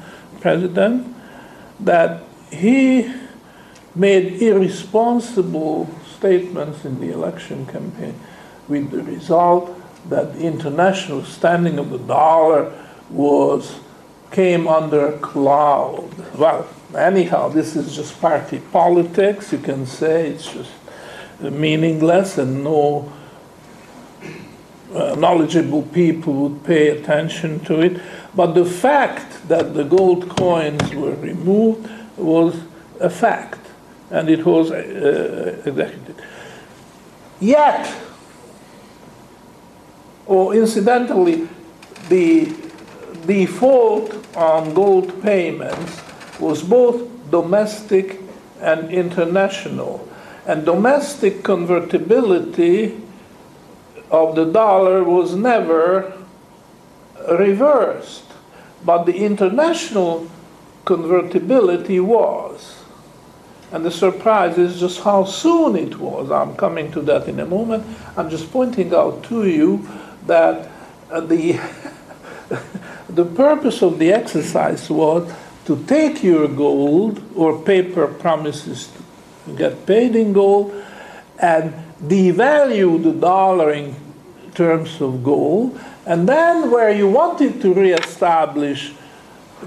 president, 0.41 1.15
that 1.81 2.23
he 2.51 3.13
made 3.95 4.41
irresponsible 4.41 5.89
statements 6.17 6.85
in 6.85 7.01
the 7.01 7.13
election 7.13 7.67
campaign 7.67 8.19
with 8.69 8.91
the 8.91 9.03
result 9.03 9.77
that 10.09 10.35
the 10.35 10.41
international 10.41 11.25
standing 11.25 11.79
of 11.79 11.91
the 11.91 11.99
dollar 11.99 12.73
was 13.11 13.79
came 14.33 14.67
under 14.67 15.13
cloud. 15.19 16.11
Well, 16.37 16.67
anyhow, 16.97 17.49
this 17.49 17.77
is 17.77 17.95
just 17.95 18.21
party 18.21 18.61
politics. 18.73 19.53
You 19.53 19.59
can 19.59 19.87
say 19.87 20.31
it's 20.31 20.53
just 20.53 20.71
meaningless 21.41 22.39
and 22.39 22.65
no 22.65 23.13
uh, 24.95 25.15
knowledgeable 25.17 25.83
people 25.83 26.35
would 26.35 26.65
pay 26.65 26.89
attention 26.89 27.61
to 27.61 27.81
it. 27.81 28.01
But 28.35 28.53
the 28.55 28.65
fact 28.65 29.49
that 29.49 29.75
the 29.75 29.85
gold 29.85 30.29
coins 30.29 30.95
were 30.95 31.15
removed 31.15 31.89
was 32.17 32.59
a 33.01 33.11
fact, 33.11 33.61
and 34.11 34.29
it 34.29 34.45
was 34.45 34.71
uh, 34.71 35.63
executed. 35.67 36.17
Yet, 37.41 37.93
or 40.27 40.55
incidentally, 40.55 41.49
the 42.09 42.62
default 43.27 44.37
on 44.37 44.75
gold 44.75 45.23
payments 45.23 46.01
was 46.41 46.63
both 46.63 47.09
domestic 47.31 48.21
and 48.61 48.91
international. 48.91 50.09
And 50.47 50.65
domestic 50.65 51.43
convertibility 51.43 53.01
of 54.11 54.35
the 54.35 54.45
dollar 54.45 55.05
was 55.05 55.35
never 55.35 56.13
reversed, 57.31 58.25
but 58.85 59.05
the 59.05 59.17
international 59.17 60.29
convertibility 60.85 62.01
was. 62.01 62.83
And 63.71 63.87
the 63.87 63.91
surprise 63.91 64.59
is 64.59 64.79
just 64.79 65.01
how 65.01 65.25
soon 65.25 65.77
it 65.77 65.99
was. 65.99 66.31
I'm 66.31 66.55
coming 66.57 66.93
to 66.93 67.01
that 67.03 67.27
in 67.27 67.41
a 67.41 67.47
moment. 67.47 67.87
I'm 68.19 68.29
just 68.29 68.53
pointing 68.53 68.93
out 68.95 69.25
to 69.25 69.49
you 69.49 69.89
that 70.27 70.71
uh, 71.11 71.21
the, 71.21 71.59
the 73.15 73.25
purpose 73.25 73.83
of 73.83 73.99
the 73.99 74.13
exercise 74.13 74.89
was 74.89 75.31
to 75.67 75.85
take 75.85 76.23
your 76.23 76.49
gold 76.49 77.23
or 77.37 77.63
paper 77.63 78.07
promises 78.07 78.91
to 79.47 79.55
get 79.55 79.87
paid 79.87 80.17
in 80.17 80.33
gold 80.33 80.73
and 81.39 81.73
devalue 82.03 83.03
the 83.03 83.13
dollar 83.13 83.73
in 83.73 83.95
terms 84.55 85.01
of 85.01 85.23
gold. 85.23 85.79
And 86.07 86.29
then, 86.29 86.71
where 86.71 86.91
you 86.91 87.09
wanted 87.09 87.61
to 87.63 87.73
reestablish 87.75 88.93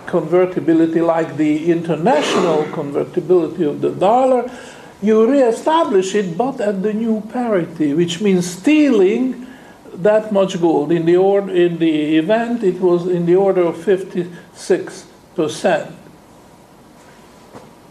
convertibility 0.06 1.00
like 1.00 1.38
the 1.38 1.72
international 1.72 2.66
convertibility 2.72 3.64
of 3.64 3.80
the 3.80 3.92
dollar, 3.92 4.52
you 5.02 5.30
reestablish 5.30 6.16
it 6.16 6.38
but 6.38 6.60
at 6.60 6.84
the 6.84 6.94
new 6.94 7.22
parity, 7.32 7.94
which 7.94 8.22
means 8.22 8.50
stealing 8.50 9.45
that 10.04 10.32
much 10.32 10.60
gold. 10.60 10.92
In 10.92 11.06
the, 11.06 11.18
or, 11.18 11.50
in 11.50 11.80
the 11.80 12.18
event, 12.18 12.64
it 12.64 12.80
was 12.80 13.08
in 13.08 13.25
the 13.25 13.36
order 13.36 13.62
of 13.62 13.75
56%. 13.75 15.92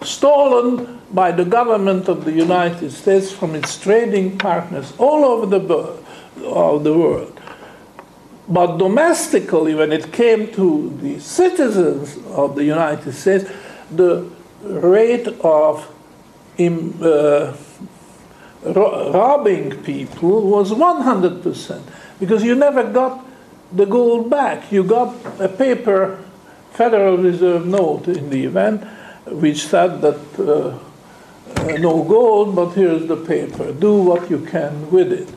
Stolen 0.03 1.01
by 1.13 1.33
the 1.33 1.45
government 1.45 2.09
of 2.09 2.25
the 2.25 2.33
United 2.33 2.91
States 2.91 3.33
from 3.33 3.55
its 3.55 3.79
trading 3.79 4.39
partners 4.39 4.93
all 4.99 5.25
over 5.25 5.59
the, 5.59 5.99
of 6.45 6.85
the 6.85 6.93
world. 6.93 7.41
But 8.49 8.77
domestically, 8.77 9.75
when 9.75 9.93
it 9.93 10.13
came 10.13 10.53
to 10.53 10.97
the 11.01 11.19
citizens 11.19 12.19
of 12.27 12.57
the 12.57 12.65
United 12.65 13.13
States, 13.13 13.51
the 13.91 14.31
rate 14.63 15.29
of 15.41 15.91
in, 16.59 17.03
uh, 17.03 17.57
ro- 18.65 19.13
robbing 19.13 19.83
people 19.83 20.43
was 20.43 20.71
100% 20.71 21.83
because 22.21 22.43
you 22.43 22.55
never 22.55 22.85
got 22.85 23.25
the 23.73 23.87
gold 23.87 24.31
back. 24.31 24.71
You 24.71 24.85
got 24.85 25.15
a 25.41 25.49
paper 25.49 26.25
Federal 26.73 27.19
Reserve 27.19 27.67
note 27.67 28.09
in 28.09 28.31
the 28.31 28.45
event, 28.45 28.85
which 29.27 29.67
said 29.67 30.01
that 30.01 30.21
uh, 30.39 30.79
uh, 31.61 31.77
no 31.79 32.03
gold, 32.03 32.57
but 32.57 32.71
here's 32.71 33.07
the 33.07 33.17
paper. 33.17 33.73
Do 33.73 34.03
what 34.03 34.29
you 34.29 34.41
can 34.41 34.91
with 34.91 35.13
it. 35.13 35.29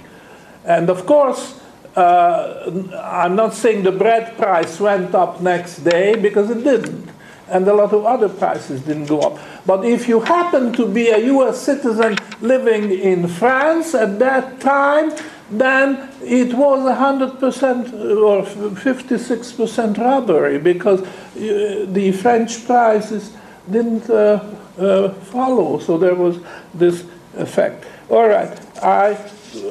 And 0.65 0.89
of 0.89 1.05
course, 1.05 1.59
uh, 1.95 2.71
I'm 3.03 3.35
not 3.35 3.53
saying 3.53 3.83
the 3.83 3.91
bread 3.91 4.37
price 4.37 4.79
went 4.79 5.13
up 5.15 5.41
next 5.41 5.77
day 5.79 6.15
because 6.15 6.49
it 6.49 6.63
didn't. 6.63 7.09
And 7.49 7.67
a 7.67 7.73
lot 7.73 7.93
of 7.93 8.05
other 8.05 8.29
prices 8.29 8.81
didn't 8.81 9.05
go 9.05 9.21
up. 9.21 9.39
But 9.67 9.83
if 9.83 10.07
you 10.07 10.21
happen 10.21 10.71
to 10.73 10.87
be 10.87 11.09
a 11.09 11.19
US 11.35 11.61
citizen 11.61 12.17
living 12.39 12.89
in 12.89 13.27
France 13.27 13.93
at 13.93 14.17
that 14.19 14.61
time, 14.61 15.11
then 15.51 16.09
it 16.23 16.53
was 16.53 16.79
100% 16.79 17.93
or 18.23 18.43
56% 18.43 19.97
robbery 19.97 20.57
because 20.57 21.01
uh, 21.01 21.85
the 21.89 22.13
French 22.13 22.65
prices 22.65 23.33
didn't 23.69 24.09
uh, 24.09 24.39
uh, 24.79 25.09
follow. 25.09 25.79
So 25.79 25.97
there 25.97 26.15
was 26.15 26.39
this 26.73 27.05
effect. 27.35 27.85
All 28.09 28.27
right, 28.27 28.57
I, 28.81 29.13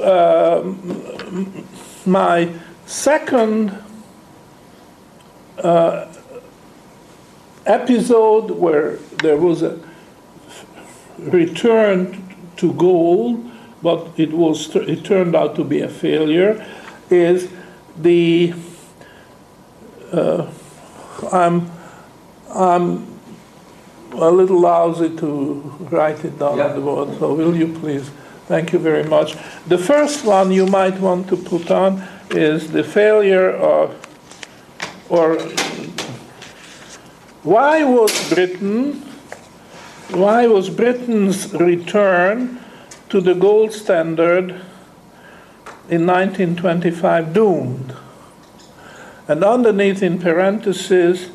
uh, 0.03 0.75
my 2.05 2.53
second 2.85 3.73
uh, 5.59 6.07
episode 7.67 8.51
where 8.51 8.97
there 9.23 9.37
was 9.37 9.63
a 9.63 9.79
return 11.19 12.23
to 12.57 12.73
gold, 12.75 13.51
but 13.83 14.09
it 14.17 14.33
was 14.33 14.75
it 14.77 15.05
turned 15.05 15.35
out 15.37 15.55
to 15.57 15.65
be 15.65 15.81
a 15.81 15.89
failure, 15.89 16.65
is 17.11 17.49
the 17.97 18.55
uh, 20.13 20.47
I'm 21.33 21.71
I'm 22.55 23.07
a 24.13 24.31
little 24.31 24.61
lousy 24.61 25.15
to 25.17 25.55
write 25.91 26.25
it 26.25 26.39
down 26.39 26.59
Yeah. 26.59 26.69
on 26.69 26.75
the 26.77 26.81
board, 26.81 27.19
so 27.19 27.35
will 27.35 27.55
you 27.57 27.69
please? 27.81 28.11
Thank 28.49 28.73
you 28.73 28.79
very 28.79 29.03
much. 29.05 29.37
The 29.67 29.77
first 29.79 30.25
one 30.25 30.53
you 30.53 30.67
might 30.67 31.01
want 31.01 31.29
to 31.29 31.37
put 31.37 31.71
on 31.71 32.03
is 32.31 32.71
the 32.71 32.85
failure 32.85 33.51
of, 33.51 33.91
or 35.09 35.37
why 37.47 37.85
was 37.85 38.29
Britain, 38.29 38.95
why 40.11 40.49
was 40.49 40.69
Britain's 40.69 41.55
return 41.55 42.59
to 43.09 43.21
the 43.21 43.35
gold 43.35 43.73
standard 43.73 44.51
in 45.89 46.05
1925 46.05 47.33
doomed? 47.33 47.95
And 49.29 49.45
underneath 49.45 50.03
in 50.03 50.19
parentheses, 50.19 51.31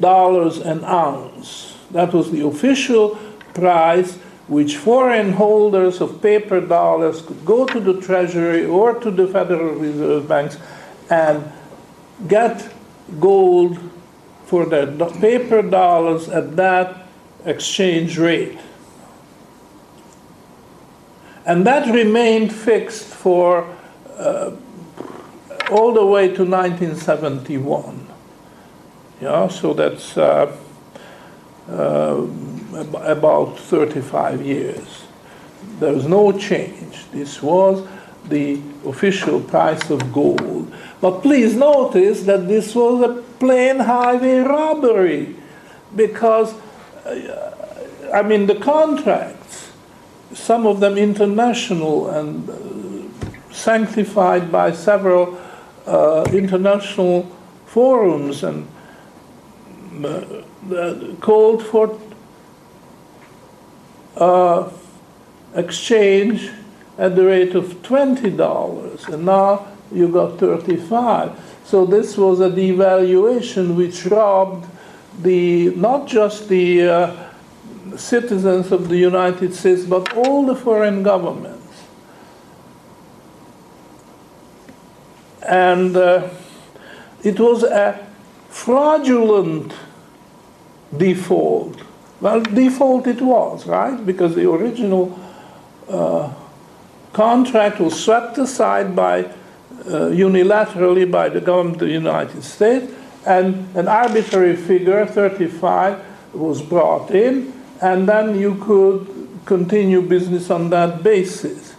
dollars 0.00 0.58
an 0.58 0.84
ounce. 0.84 1.76
That 1.90 2.12
was 2.12 2.30
the 2.30 2.44
official 2.46 3.16
price 3.54 4.16
which 4.48 4.76
foreign 4.76 5.32
holders 5.32 6.00
of 6.00 6.20
paper 6.20 6.60
dollars 6.60 7.22
could 7.22 7.44
go 7.44 7.64
to 7.64 7.80
the 7.80 8.00
Treasury 8.00 8.66
or 8.66 8.94
to 9.00 9.10
the 9.10 9.26
Federal 9.26 9.74
Reserve 9.76 10.28
banks 10.28 10.58
and 11.08 11.50
get 12.28 12.68
gold 13.20 13.78
for 14.46 14.66
their 14.66 14.86
paper 15.20 15.62
dollars 15.62 16.28
at 16.28 16.56
that 16.56 17.06
exchange 17.44 18.18
rate. 18.18 18.58
And 21.46 21.66
that 21.66 21.92
remained 21.94 22.52
fixed 22.52 23.04
for 23.04 23.66
all 25.70 25.92
the 25.92 26.04
way 26.06 26.28
to 26.28 26.44
1971. 26.44 28.06
Yeah, 29.20 29.48
so 29.48 29.72
that's 29.72 30.16
uh, 30.16 30.54
uh, 31.70 32.26
about 33.02 33.58
35 33.58 34.44
years. 34.44 35.04
There 35.80 35.92
was 35.92 36.06
no 36.06 36.32
change. 36.32 37.10
This 37.10 37.42
was 37.42 37.86
the 38.28 38.60
official 38.86 39.40
price 39.40 39.90
of 39.90 40.12
gold. 40.12 40.72
But 41.00 41.20
please 41.22 41.54
notice 41.54 42.22
that 42.24 42.48
this 42.48 42.74
was 42.74 43.02
a 43.02 43.22
plain 43.38 43.78
highway 43.80 44.38
robbery 44.38 45.36
because, 45.94 46.54
uh, 47.06 47.54
I 48.12 48.22
mean, 48.22 48.46
the 48.46 48.56
contracts, 48.56 49.70
some 50.32 50.66
of 50.66 50.80
them 50.80 50.98
international 50.98 52.08
and 52.10 52.48
uh, 52.48 52.54
sanctified 53.54 54.50
by 54.50 54.72
several 54.72 55.40
uh, 55.86 56.26
international 56.32 57.22
forums 57.66 58.42
and 58.42 58.66
uh, 60.04 60.24
called 61.20 61.64
for 61.64 61.98
uh, 64.16 64.70
exchange 65.54 66.50
at 66.98 67.16
the 67.16 67.24
rate 67.24 67.54
of 67.54 67.82
$20, 67.82 69.08
and 69.08 69.24
now 69.24 69.66
you 69.92 70.08
got 70.08 70.38
35. 70.38 71.32
So 71.64 71.84
this 71.86 72.16
was 72.16 72.40
a 72.40 72.50
devaluation 72.50 73.76
which 73.76 74.04
robbed 74.06 74.66
the 75.22 75.70
not 75.76 76.06
just 76.06 76.48
the 76.48 76.82
uh, 76.82 77.30
citizens 77.96 78.72
of 78.72 78.88
the 78.88 78.96
United 78.96 79.54
States, 79.54 79.84
but 79.84 80.12
all 80.16 80.44
the 80.44 80.56
foreign 80.56 81.02
governments. 81.02 81.53
And 85.46 85.96
uh, 85.96 86.28
it 87.22 87.38
was 87.38 87.62
a 87.62 88.06
fraudulent 88.48 89.72
default. 90.96 91.80
Well, 92.20 92.40
default 92.40 93.06
it 93.06 93.20
was, 93.20 93.66
right? 93.66 94.04
Because 94.04 94.34
the 94.34 94.50
original 94.50 95.18
uh, 95.88 96.32
contract 97.12 97.80
was 97.80 98.02
swept 98.02 98.38
aside 98.38 98.94
by 98.96 99.24
uh, 99.86 100.10
unilaterally 100.10 101.10
by 101.10 101.28
the 101.28 101.40
government 101.40 101.76
of 101.76 101.88
the 101.88 101.92
United 101.92 102.42
States, 102.42 102.92
and 103.26 103.74
an 103.76 103.88
arbitrary 103.88 104.56
figure, 104.56 105.04
35, 105.06 106.02
was 106.32 106.62
brought 106.62 107.10
in, 107.10 107.52
and 107.80 108.08
then 108.08 108.38
you 108.38 108.54
could 108.56 109.28
continue 109.44 110.00
business 110.00 110.50
on 110.50 110.70
that 110.70 111.02
basis. 111.02 111.74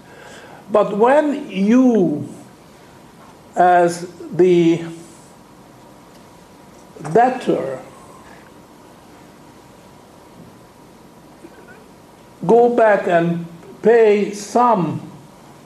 But 0.72 0.98
when 0.98 1.50
you, 1.50 2.28
as 3.56 4.12
the 4.32 4.84
debtor, 7.14 7.82
go 12.46 12.76
back 12.76 13.08
and 13.08 13.46
pay 13.82 14.34
some 14.34 15.02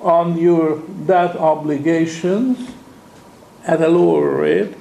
on 0.01 0.37
your 0.37 0.79
debt 1.05 1.35
obligations 1.35 2.71
at 3.65 3.81
a 3.81 3.87
lower 3.87 4.29
rate, 4.37 4.75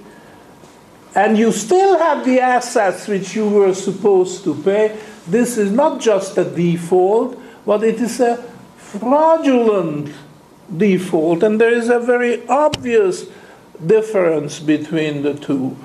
and 1.15 1.37
you 1.37 1.51
still 1.51 1.99
have 1.99 2.25
the 2.25 2.41
assets 2.41 3.09
which 3.09 3.35
you 3.35 3.49
were 3.49 3.75
supposed 3.75 4.45
to 4.45 4.55
pay, 4.63 4.99
this 5.27 5.59
is 5.59 5.73
not 5.73 6.01
just 6.01 6.39
a 6.39 6.45
default, 6.45 7.39
but 7.67 7.83
it 7.83 8.01
is 8.01 8.21
a 8.21 8.37
fraudulent 8.77 10.15
default, 10.77 11.43
and 11.43 11.61
there 11.61 11.73
is 11.73 11.89
a 11.89 11.99
very 11.99 12.47
obvious 12.49 13.27
difference 13.85 14.61
between 14.61 15.23
the 15.23 15.35
two. 15.35 15.77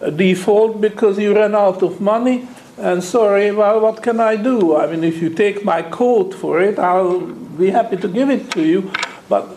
A 0.00 0.10
default 0.10 0.80
because 0.80 1.18
you 1.18 1.34
ran 1.34 1.54
out 1.54 1.82
of 1.82 2.00
money, 2.00 2.48
and 2.76 3.02
sorry, 3.02 3.50
well, 3.50 3.80
what 3.80 4.02
can 4.02 4.20
I 4.20 4.36
do? 4.36 4.76
I 4.76 4.86
mean, 4.86 5.02
if 5.02 5.20
you 5.20 5.30
take 5.30 5.64
my 5.64 5.82
coat 5.82 6.34
for 6.34 6.60
it, 6.60 6.78
I'll 6.78 7.20
be 7.20 7.70
happy 7.70 7.96
to 7.96 8.08
give 8.08 8.30
it 8.30 8.50
to 8.52 8.62
you, 8.62 8.92
but 9.28 9.48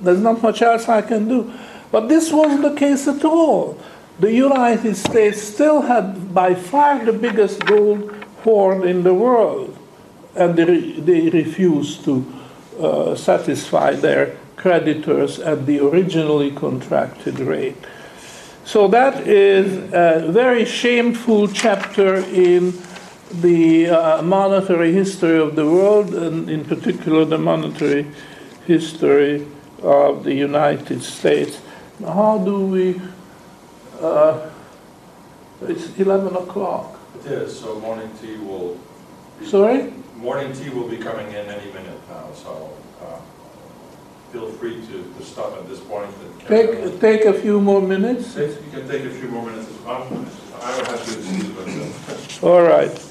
there's 0.00 0.20
not 0.20 0.42
much 0.42 0.62
else 0.62 0.88
I 0.88 1.02
can 1.02 1.28
do. 1.28 1.52
But 1.90 2.08
this 2.08 2.30
wasn't 2.30 2.62
the 2.62 2.74
case 2.74 3.08
at 3.08 3.24
all. 3.24 3.80
The 4.20 4.32
United 4.32 4.96
States 4.96 5.42
still 5.42 5.82
had 5.82 6.34
by 6.34 6.54
far 6.54 7.04
the 7.04 7.12
biggest 7.12 7.64
gold 7.64 8.12
hoard 8.42 8.84
in 8.84 9.02
the 9.02 9.14
world, 9.14 9.76
and 10.36 10.56
they, 10.56 10.92
they 10.92 11.30
refused 11.30 12.04
to 12.04 12.24
uh, 12.80 13.14
satisfy 13.14 13.92
their 13.94 14.36
creditors 14.56 15.38
at 15.38 15.66
the 15.66 15.78
originally 15.80 16.50
contracted 16.50 17.38
rate. 17.38 17.76
So 18.64 18.88
that 18.88 19.26
is 19.26 19.92
a 19.92 20.30
very 20.30 20.64
shameful 20.64 21.48
chapter 21.48 22.16
in 22.16 22.74
the 23.32 23.88
uh, 23.88 24.22
monetary 24.22 24.92
history 24.92 25.38
of 25.38 25.54
the 25.54 25.64
world, 25.66 26.14
and 26.14 26.50
in 26.50 26.64
particular 26.64 27.24
the 27.24 27.38
monetary 27.38 28.06
history 28.66 29.46
of 29.82 30.24
the 30.24 30.34
United 30.34 31.02
States. 31.02 31.60
How 32.04 32.38
do 32.38 32.66
we? 32.66 33.00
Uh, 34.00 34.50
it's 35.62 35.96
11 35.98 36.36
o'clock. 36.36 36.98
It 37.20 37.32
is, 37.32 37.58
so 37.58 37.80
morning 37.80 38.10
tea 38.20 38.36
will. 38.36 38.78
be- 39.40 39.46
Sorry? 39.46 39.92
Morning 40.18 40.52
tea 40.52 40.68
will 40.70 40.88
be 40.88 40.96
coming 40.96 41.28
in 41.28 41.46
any 41.46 41.72
minute 41.72 42.00
now, 42.08 42.26
so 42.34 42.72
uh, 43.00 43.18
feel 44.32 44.50
free 44.50 44.84
to 44.86 45.14
to 45.16 45.24
stop 45.24 45.52
at 45.56 45.68
this 45.68 45.78
point 45.80 46.10
point. 46.10 46.40
carry 46.40 46.82
on. 46.82 46.90
Take, 46.90 47.00
take 47.00 47.24
a 47.24 47.32
few 47.32 47.60
more 47.60 47.80
minutes. 47.80 48.36
You 48.36 48.56
can 48.72 48.88
take 48.88 49.04
a 49.04 49.10
few 49.10 49.28
more 49.28 49.46
minutes 49.46 49.70
as 49.70 49.78
well. 49.84 50.26
I 50.60 50.76
don't 50.76 50.88
have 50.88 51.04
to 51.06 51.18
excuse 51.18 51.56
myself. 51.56 52.44
All 52.44 52.62
right. 52.62 53.04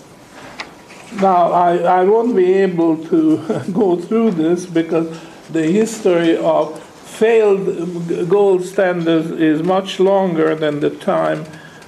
Now, 1.21 1.51
I, 1.51 1.77
I 1.77 2.03
won't 2.03 2.35
be 2.35 2.53
able 2.53 2.97
to 3.05 3.63
go 3.73 3.95
through 3.95 4.31
this 4.31 4.65
because 4.65 5.07
the 5.49 5.63
history 5.63 6.37
of 6.37 6.83
failed 6.83 8.29
gold 8.29 8.65
standards 8.65 9.31
is 9.31 9.63
much 9.63 9.99
longer 9.99 10.53
than 10.53 10.81
the 10.81 10.89
time 10.89 11.45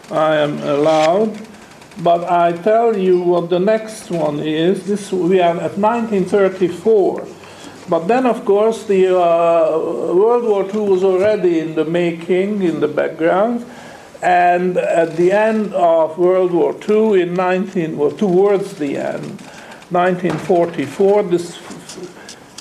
I 0.09 0.37
am 0.37 0.59
allowed. 0.59 1.37
But 2.01 2.31
I 2.31 2.53
tell 2.53 2.95
you 2.95 3.19
what 3.21 3.49
the 3.49 3.59
next 3.59 4.09
one 4.09 4.39
is. 4.39 4.85
This 4.85 5.11
we 5.11 5.41
are 5.41 5.57
at 5.57 5.77
1934. 5.77 7.27
But 7.89 8.07
then, 8.07 8.25
of 8.25 8.45
course, 8.45 8.83
the 8.83 9.07
uh, 9.07 9.77
World 10.13 10.43
War 10.45 10.63
II 10.63 10.89
was 10.89 11.03
already 11.03 11.59
in 11.59 11.75
the 11.75 11.83
making, 11.83 12.61
in 12.61 12.79
the 12.79 12.87
background. 12.87 13.65
And 14.21 14.77
at 14.77 15.17
the 15.17 15.31
end 15.31 15.73
of 15.73 16.17
World 16.17 16.51
War 16.51 16.75
II, 16.87 17.21
in 17.21 17.33
19, 17.33 17.97
well, 17.97 18.11
towards 18.11 18.75
the 18.75 18.97
end, 18.97 19.41
1944, 19.91 21.23
this 21.23 21.57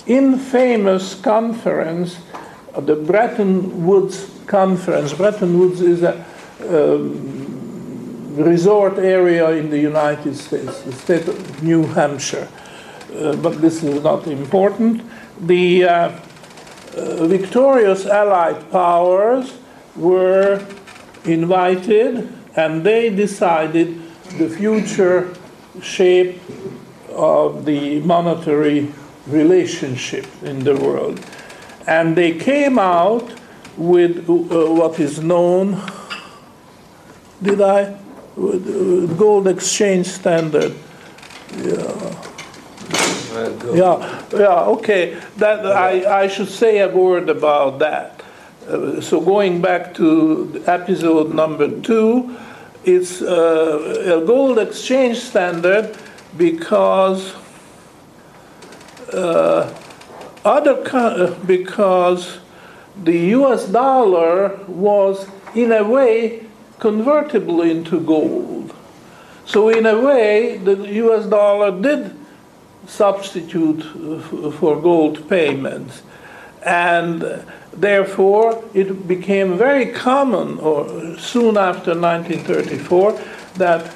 infamous 0.07 1.15
conference, 1.15 2.19
the 2.77 2.97
Bretton 2.97 3.87
Woods 3.87 4.31
Conference. 4.47 5.13
Bretton 5.13 5.59
Woods 5.59 5.83
is 5.83 6.03
a 6.03 6.25
um, 6.63 7.38
resort 8.45 8.99
area 8.99 9.51
in 9.51 9.71
the 9.71 9.79
United 9.79 10.37
States, 10.37 10.83
the 10.83 10.93
state 10.93 11.29
of 11.29 11.63
New 11.63 11.85
Hampshire. 11.85 12.49
Uh, 13.15 13.37
but 13.37 13.61
this 13.61 13.83
is 13.83 14.03
not 14.03 14.27
important. 14.27 15.03
The 15.41 15.85
uh, 15.85 16.21
uh, 16.97 17.27
victorious 17.27 18.07
Allied 18.07 18.71
powers 18.71 19.59
were 19.97 20.65
invited 21.25 22.33
and 22.57 22.85
they 22.85 23.11
decided 23.11 24.01
the 24.39 24.49
future 24.49 25.35
shape 25.81 26.41
of 27.11 27.65
the 27.65 28.01
monetary 28.01 28.93
relationship 29.27 30.27
in 30.43 30.65
the 30.65 30.77
world. 30.77 31.21
And 31.87 32.17
they 32.17 32.33
came 32.39 32.79
out 32.79 33.33
with 33.77 34.29
uh, 34.29 34.33
what 34.33 34.99
is 34.99 35.21
known, 35.21 35.81
did 37.43 37.61
I? 37.61 37.97
Uh, 38.39 39.07
gold 39.17 39.49
exchange 39.49 40.07
standard. 40.07 40.73
Yeah, 41.57 42.15
yeah, 43.75 44.23
yeah, 44.33 44.75
okay. 44.77 45.21
That, 45.39 45.67
I, 45.67 46.23
I 46.23 46.29
should 46.29 46.49
say 46.49 46.79
a 46.79 46.89
word 46.89 47.29
about 47.29 47.81
that. 47.81 48.23
Uh, 48.69 49.01
so 49.01 49.21
going 49.21 49.61
back 49.61 49.93
to 49.95 50.63
episode 50.69 51.35
number 51.35 51.81
two, 51.81 52.37
it's 52.85 53.23
uh, 53.23 54.21
a 54.21 54.25
gold 54.25 54.61
exchange 54.61 55.19
standard 55.19 55.97
because 56.37 57.35
uh, 59.13 59.75
other 60.45 60.81
uh, 60.93 61.35
because 61.45 62.39
the 63.03 63.19
U.S. 63.41 63.67
dollar 63.67 64.61
was 64.69 65.27
in 65.57 65.73
a 65.73 65.83
way 65.83 66.48
convertible 66.79 67.63
into 67.63 68.01
gold. 68.01 68.75
So 69.45 69.69
in 69.69 69.87
a 69.87 69.99
way, 69.99 70.59
the 70.59 70.77
U.S. 71.05 71.27
dollar 71.27 71.81
did 71.81 72.15
substitute 72.87 73.83
for 74.59 74.81
gold 74.81 75.29
payments. 75.29 76.03
And 76.65 77.45
therefore, 77.73 78.65
it 78.75 79.07
became 79.07 79.57
very 79.57 79.87
common, 79.87 80.59
or 80.59 81.17
soon 81.19 81.57
after 81.57 81.95
1934, 81.99 83.21
that 83.57 83.95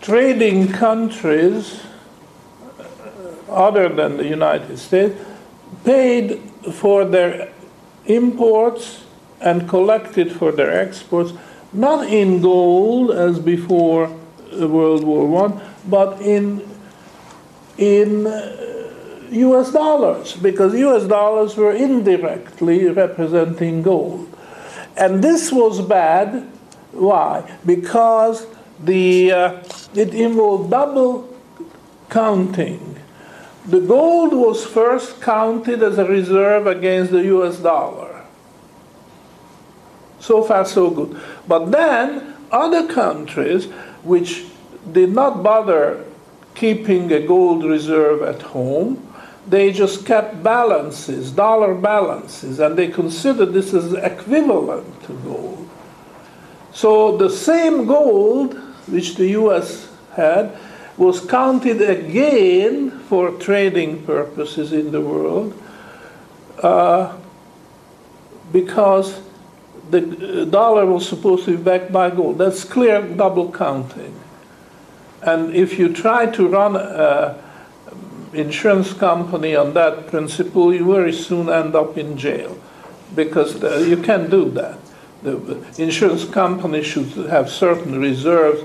trading 0.00 0.68
countries, 0.68 1.80
uh, 2.78 3.52
other 3.52 3.88
than 3.88 4.16
the 4.16 4.26
United 4.26 4.78
States, 4.78 5.18
paid 5.84 6.40
for 6.72 7.04
their 7.04 7.52
imports 8.06 9.04
and 9.40 9.68
collected 9.68 10.30
for 10.32 10.52
their 10.52 10.70
exports, 10.70 11.32
not 11.74 12.08
in 12.08 12.40
gold 12.40 13.10
as 13.10 13.38
before 13.38 14.06
uh, 14.06 14.68
World 14.68 15.04
War 15.04 15.46
I, 15.46 15.60
but 15.88 16.20
in 16.20 16.62
in 17.76 18.26
uh, 18.26 18.64
US 19.30 19.72
dollars 19.72 20.34
because 20.34 20.74
US 20.74 21.04
dollars 21.08 21.56
were 21.56 21.72
indirectly 21.72 22.88
representing 22.88 23.82
gold. 23.82 24.30
And 24.96 25.22
this 25.22 25.50
was 25.50 25.80
bad. 25.80 26.48
Why? 26.92 27.58
Because 27.66 28.46
the, 28.82 29.32
uh, 29.32 29.62
it 29.94 30.14
involved 30.14 30.70
double 30.70 31.28
counting. 32.08 32.96
The 33.66 33.80
gold 33.80 34.32
was 34.32 34.64
first 34.64 35.20
counted 35.20 35.82
as 35.82 35.98
a 35.98 36.04
reserve 36.04 36.66
against 36.66 37.10
the 37.10 37.24
US 37.36 37.58
dollar. 37.58 38.03
So 40.24 40.42
far, 40.42 40.64
so 40.64 40.88
good. 40.88 41.20
But 41.46 41.70
then 41.70 42.34
other 42.50 42.88
countries 42.88 43.66
which 44.02 44.46
did 44.90 45.10
not 45.10 45.42
bother 45.42 46.02
keeping 46.54 47.12
a 47.12 47.20
gold 47.20 47.62
reserve 47.62 48.22
at 48.22 48.40
home. 48.40 49.06
They 49.46 49.70
just 49.70 50.06
kept 50.06 50.42
balances, 50.42 51.30
dollar 51.30 51.74
balances, 51.74 52.58
and 52.58 52.74
they 52.74 52.88
considered 52.88 53.52
this 53.52 53.74
as 53.74 53.92
equivalent 53.92 55.02
to 55.02 55.12
gold. 55.24 55.68
So 56.72 57.18
the 57.18 57.28
same 57.28 57.84
gold 57.84 58.54
which 58.86 59.16
the 59.16 59.28
US 59.42 59.92
had 60.16 60.56
was 60.96 61.20
counted 61.20 61.82
again 61.82 62.98
for 63.10 63.32
trading 63.32 64.06
purposes 64.06 64.72
in 64.72 64.90
the 64.90 65.02
world 65.02 65.52
uh, 66.62 67.14
because 68.50 69.20
the 69.90 70.42
uh, 70.42 70.44
dollar 70.46 70.86
was 70.86 71.08
supposed 71.08 71.44
to 71.46 71.56
be 71.56 71.62
backed 71.62 71.92
by 71.92 72.10
gold. 72.10 72.38
That's 72.38 72.64
clear 72.64 73.02
double 73.02 73.52
counting. 73.52 74.18
And 75.22 75.54
if 75.54 75.78
you 75.78 75.92
try 75.92 76.26
to 76.26 76.48
run 76.48 76.76
an 76.76 77.36
um, 77.90 78.30
insurance 78.32 78.92
company 78.92 79.56
on 79.56 79.72
that 79.74 80.08
principle, 80.08 80.74
you 80.74 80.84
very 80.92 81.12
soon 81.12 81.48
end 81.48 81.74
up 81.74 81.96
in 81.96 82.16
jail 82.16 82.58
because 83.14 83.60
the, 83.60 83.86
you 83.88 83.96
can't 83.96 84.30
do 84.30 84.50
that. 84.50 84.78
The 85.22 85.36
uh, 85.36 85.64
insurance 85.78 86.24
company 86.26 86.82
should 86.82 87.08
have 87.30 87.48
certain 87.48 87.98
reserves 88.00 88.62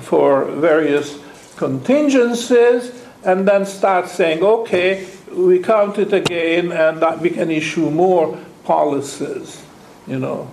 for 0.00 0.44
various 0.44 1.18
contingencies 1.56 2.92
and 3.24 3.48
then 3.48 3.66
start 3.66 4.08
saying, 4.08 4.42
okay, 4.42 5.08
we 5.32 5.58
count 5.58 5.98
it 5.98 6.12
again 6.12 6.70
and 6.70 7.20
we 7.20 7.30
can 7.30 7.50
issue 7.50 7.90
more 7.90 8.38
policies, 8.64 9.62
you 10.06 10.18
know. 10.18 10.50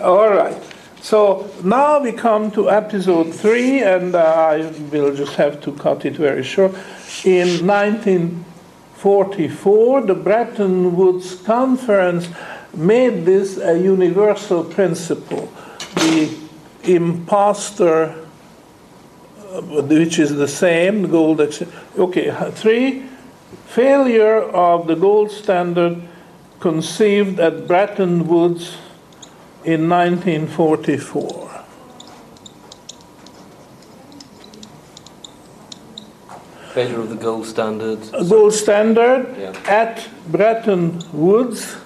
All 0.00 0.30
right. 0.30 0.56
So 1.02 1.50
now 1.64 1.98
we 2.00 2.12
come 2.12 2.52
to 2.52 2.70
episode 2.70 3.34
three, 3.34 3.82
and 3.82 4.14
uh, 4.14 4.18
I 4.18 4.70
will 4.92 5.16
just 5.16 5.34
have 5.36 5.62
to 5.62 5.72
cut 5.72 6.04
it 6.04 6.16
very 6.16 6.44
short. 6.44 6.72
In 7.24 7.66
1944, 7.66 10.02
the 10.02 10.14
Bretton 10.14 10.94
Woods 10.96 11.36
Conference 11.36 12.28
made 12.74 13.24
this 13.24 13.56
a 13.56 13.78
universal 13.78 14.62
principle. 14.62 15.50
The 15.94 16.36
imposter, 16.84 18.14
uh, 19.48 19.62
which 19.62 20.18
is 20.18 20.36
the 20.36 20.48
same, 20.48 21.10
gold. 21.10 21.40
Okay, 21.98 22.50
three, 22.52 23.04
failure 23.66 24.42
of 24.42 24.86
the 24.86 24.96
gold 24.96 25.30
standard 25.30 26.09
conceived 26.60 27.40
at 27.40 27.66
Bretton 27.66 28.28
Woods 28.28 28.76
in 29.64 29.88
1944. 29.88 31.48
Failure 36.72 37.00
of 37.00 37.08
the 37.08 37.16
gold 37.16 37.46
standard. 37.46 37.98
A 38.14 38.24
gold 38.24 38.52
standard 38.54 39.26
Yeah. 39.36 39.52
at 39.66 40.08
Bretton 40.30 41.02
Woods 41.12 41.76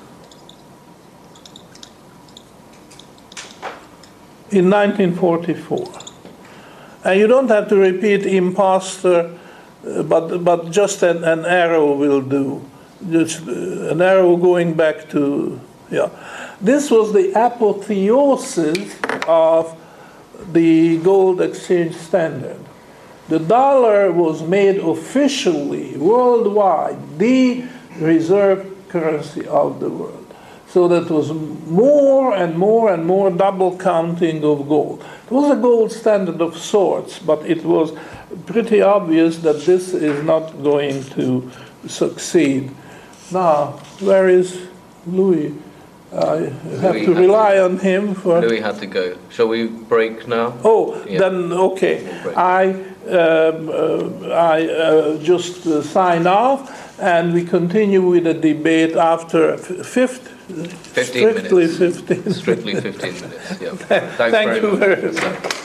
in 4.51 4.69
1944. 4.69 5.89
And 7.05 7.21
you 7.21 7.27
don't 7.27 7.49
have 7.49 7.69
to 7.69 7.77
repeat 7.77 8.27
imposter, 8.27 9.31
uh, 9.87 10.03
but, 10.03 10.45
but 10.45 10.71
just 10.71 11.03
an, 11.03 11.25
an 11.25 11.45
arrow 11.45 11.95
will 11.95 12.21
do. 12.21 12.63
Just 13.11 13.47
uh, 13.47 13.91
an 13.91 14.01
arrow 14.01 14.37
going 14.37 14.75
back 14.75 15.09
to, 15.11 15.61
yeah. 15.91 16.09
This 16.61 16.91
was 16.91 17.13
the 17.13 17.33
apotheosis 17.33 18.97
of 19.29 19.77
the 20.53 20.99
gold 20.99 21.41
exchange 21.41 21.95
standard. 21.97 22.61
The 23.29 23.39
dollar 23.39 24.13
was 24.13 24.43
made 24.43 24.79
officially, 24.79 25.97
worldwide, 25.97 27.19
the 27.19 27.65
reserve 27.99 28.71
currency 28.89 29.47
of 29.47 29.81
the 29.81 29.89
world. 29.91 30.35
So 30.69 30.89
that 30.89 31.09
was 31.09 31.33
more 31.33 32.35
and 32.35 32.59
more 32.59 32.93
and 32.93 33.07
more 33.07 33.31
double 33.31 33.79
counting 33.79 34.45
of 34.45 34.69
gold. 34.69 35.05
It 35.27 35.31
was 35.31 35.57
a 35.57 35.61
gold 35.61 35.93
standard 35.93 36.41
of 36.41 36.57
sorts, 36.57 37.19
but 37.19 37.47
it 37.47 37.65
was 37.65 37.93
pretty 38.47 38.83
obvious 38.83 39.39
that 39.39 39.61
this 39.63 39.95
is 39.95 40.25
not 40.25 40.63
going 40.63 41.05
to 41.11 41.51
succeed. 41.87 42.75
Now, 43.33 43.79
where 44.01 44.29
is 44.29 44.67
Louis? 45.07 45.55
I 46.13 46.37
have 46.81 46.95
Louis 46.95 47.07
to 47.07 47.15
rely 47.15 47.59
on 47.59 47.79
him 47.79 48.15
for. 48.15 48.41
Louis 48.41 48.61
had 48.61 48.79
to 48.79 48.87
go. 48.87 49.17
Shall 49.31 49.49
we 49.49 49.67
break 49.67 50.29
now? 50.29 50.55
Oh, 50.63 51.03
Yeah. 51.09 51.19
then, 51.19 51.53
okay. 51.53 52.03
We'll. 52.25 52.39
I, 52.39 52.67
um, 53.09 53.69
uh, 53.69 54.29
I 54.31 54.67
uh, 54.69 55.19
just 55.19 55.67
uh, 55.67 55.83
sign 55.83 56.27
off, 56.29 56.71
and 57.01 57.35
we 57.35 57.45
continue 57.45 58.01
with 58.03 58.25
the 58.25 58.35
debate 58.35 58.95
after 58.97 59.57
fifth, 59.59 60.29
15 60.29 61.05
strictly 61.05 61.67
minutes. 61.67 62.01
15. 62.01 62.33
Strictly 62.33 62.75
15 62.81 63.15
minutes. 63.15 63.61
Yeah. 63.61 63.75
Thank 64.17 64.33
very 64.33 64.61
you 64.61 64.71
much. 64.71 64.79
very 64.79 65.13
much. 65.13 65.64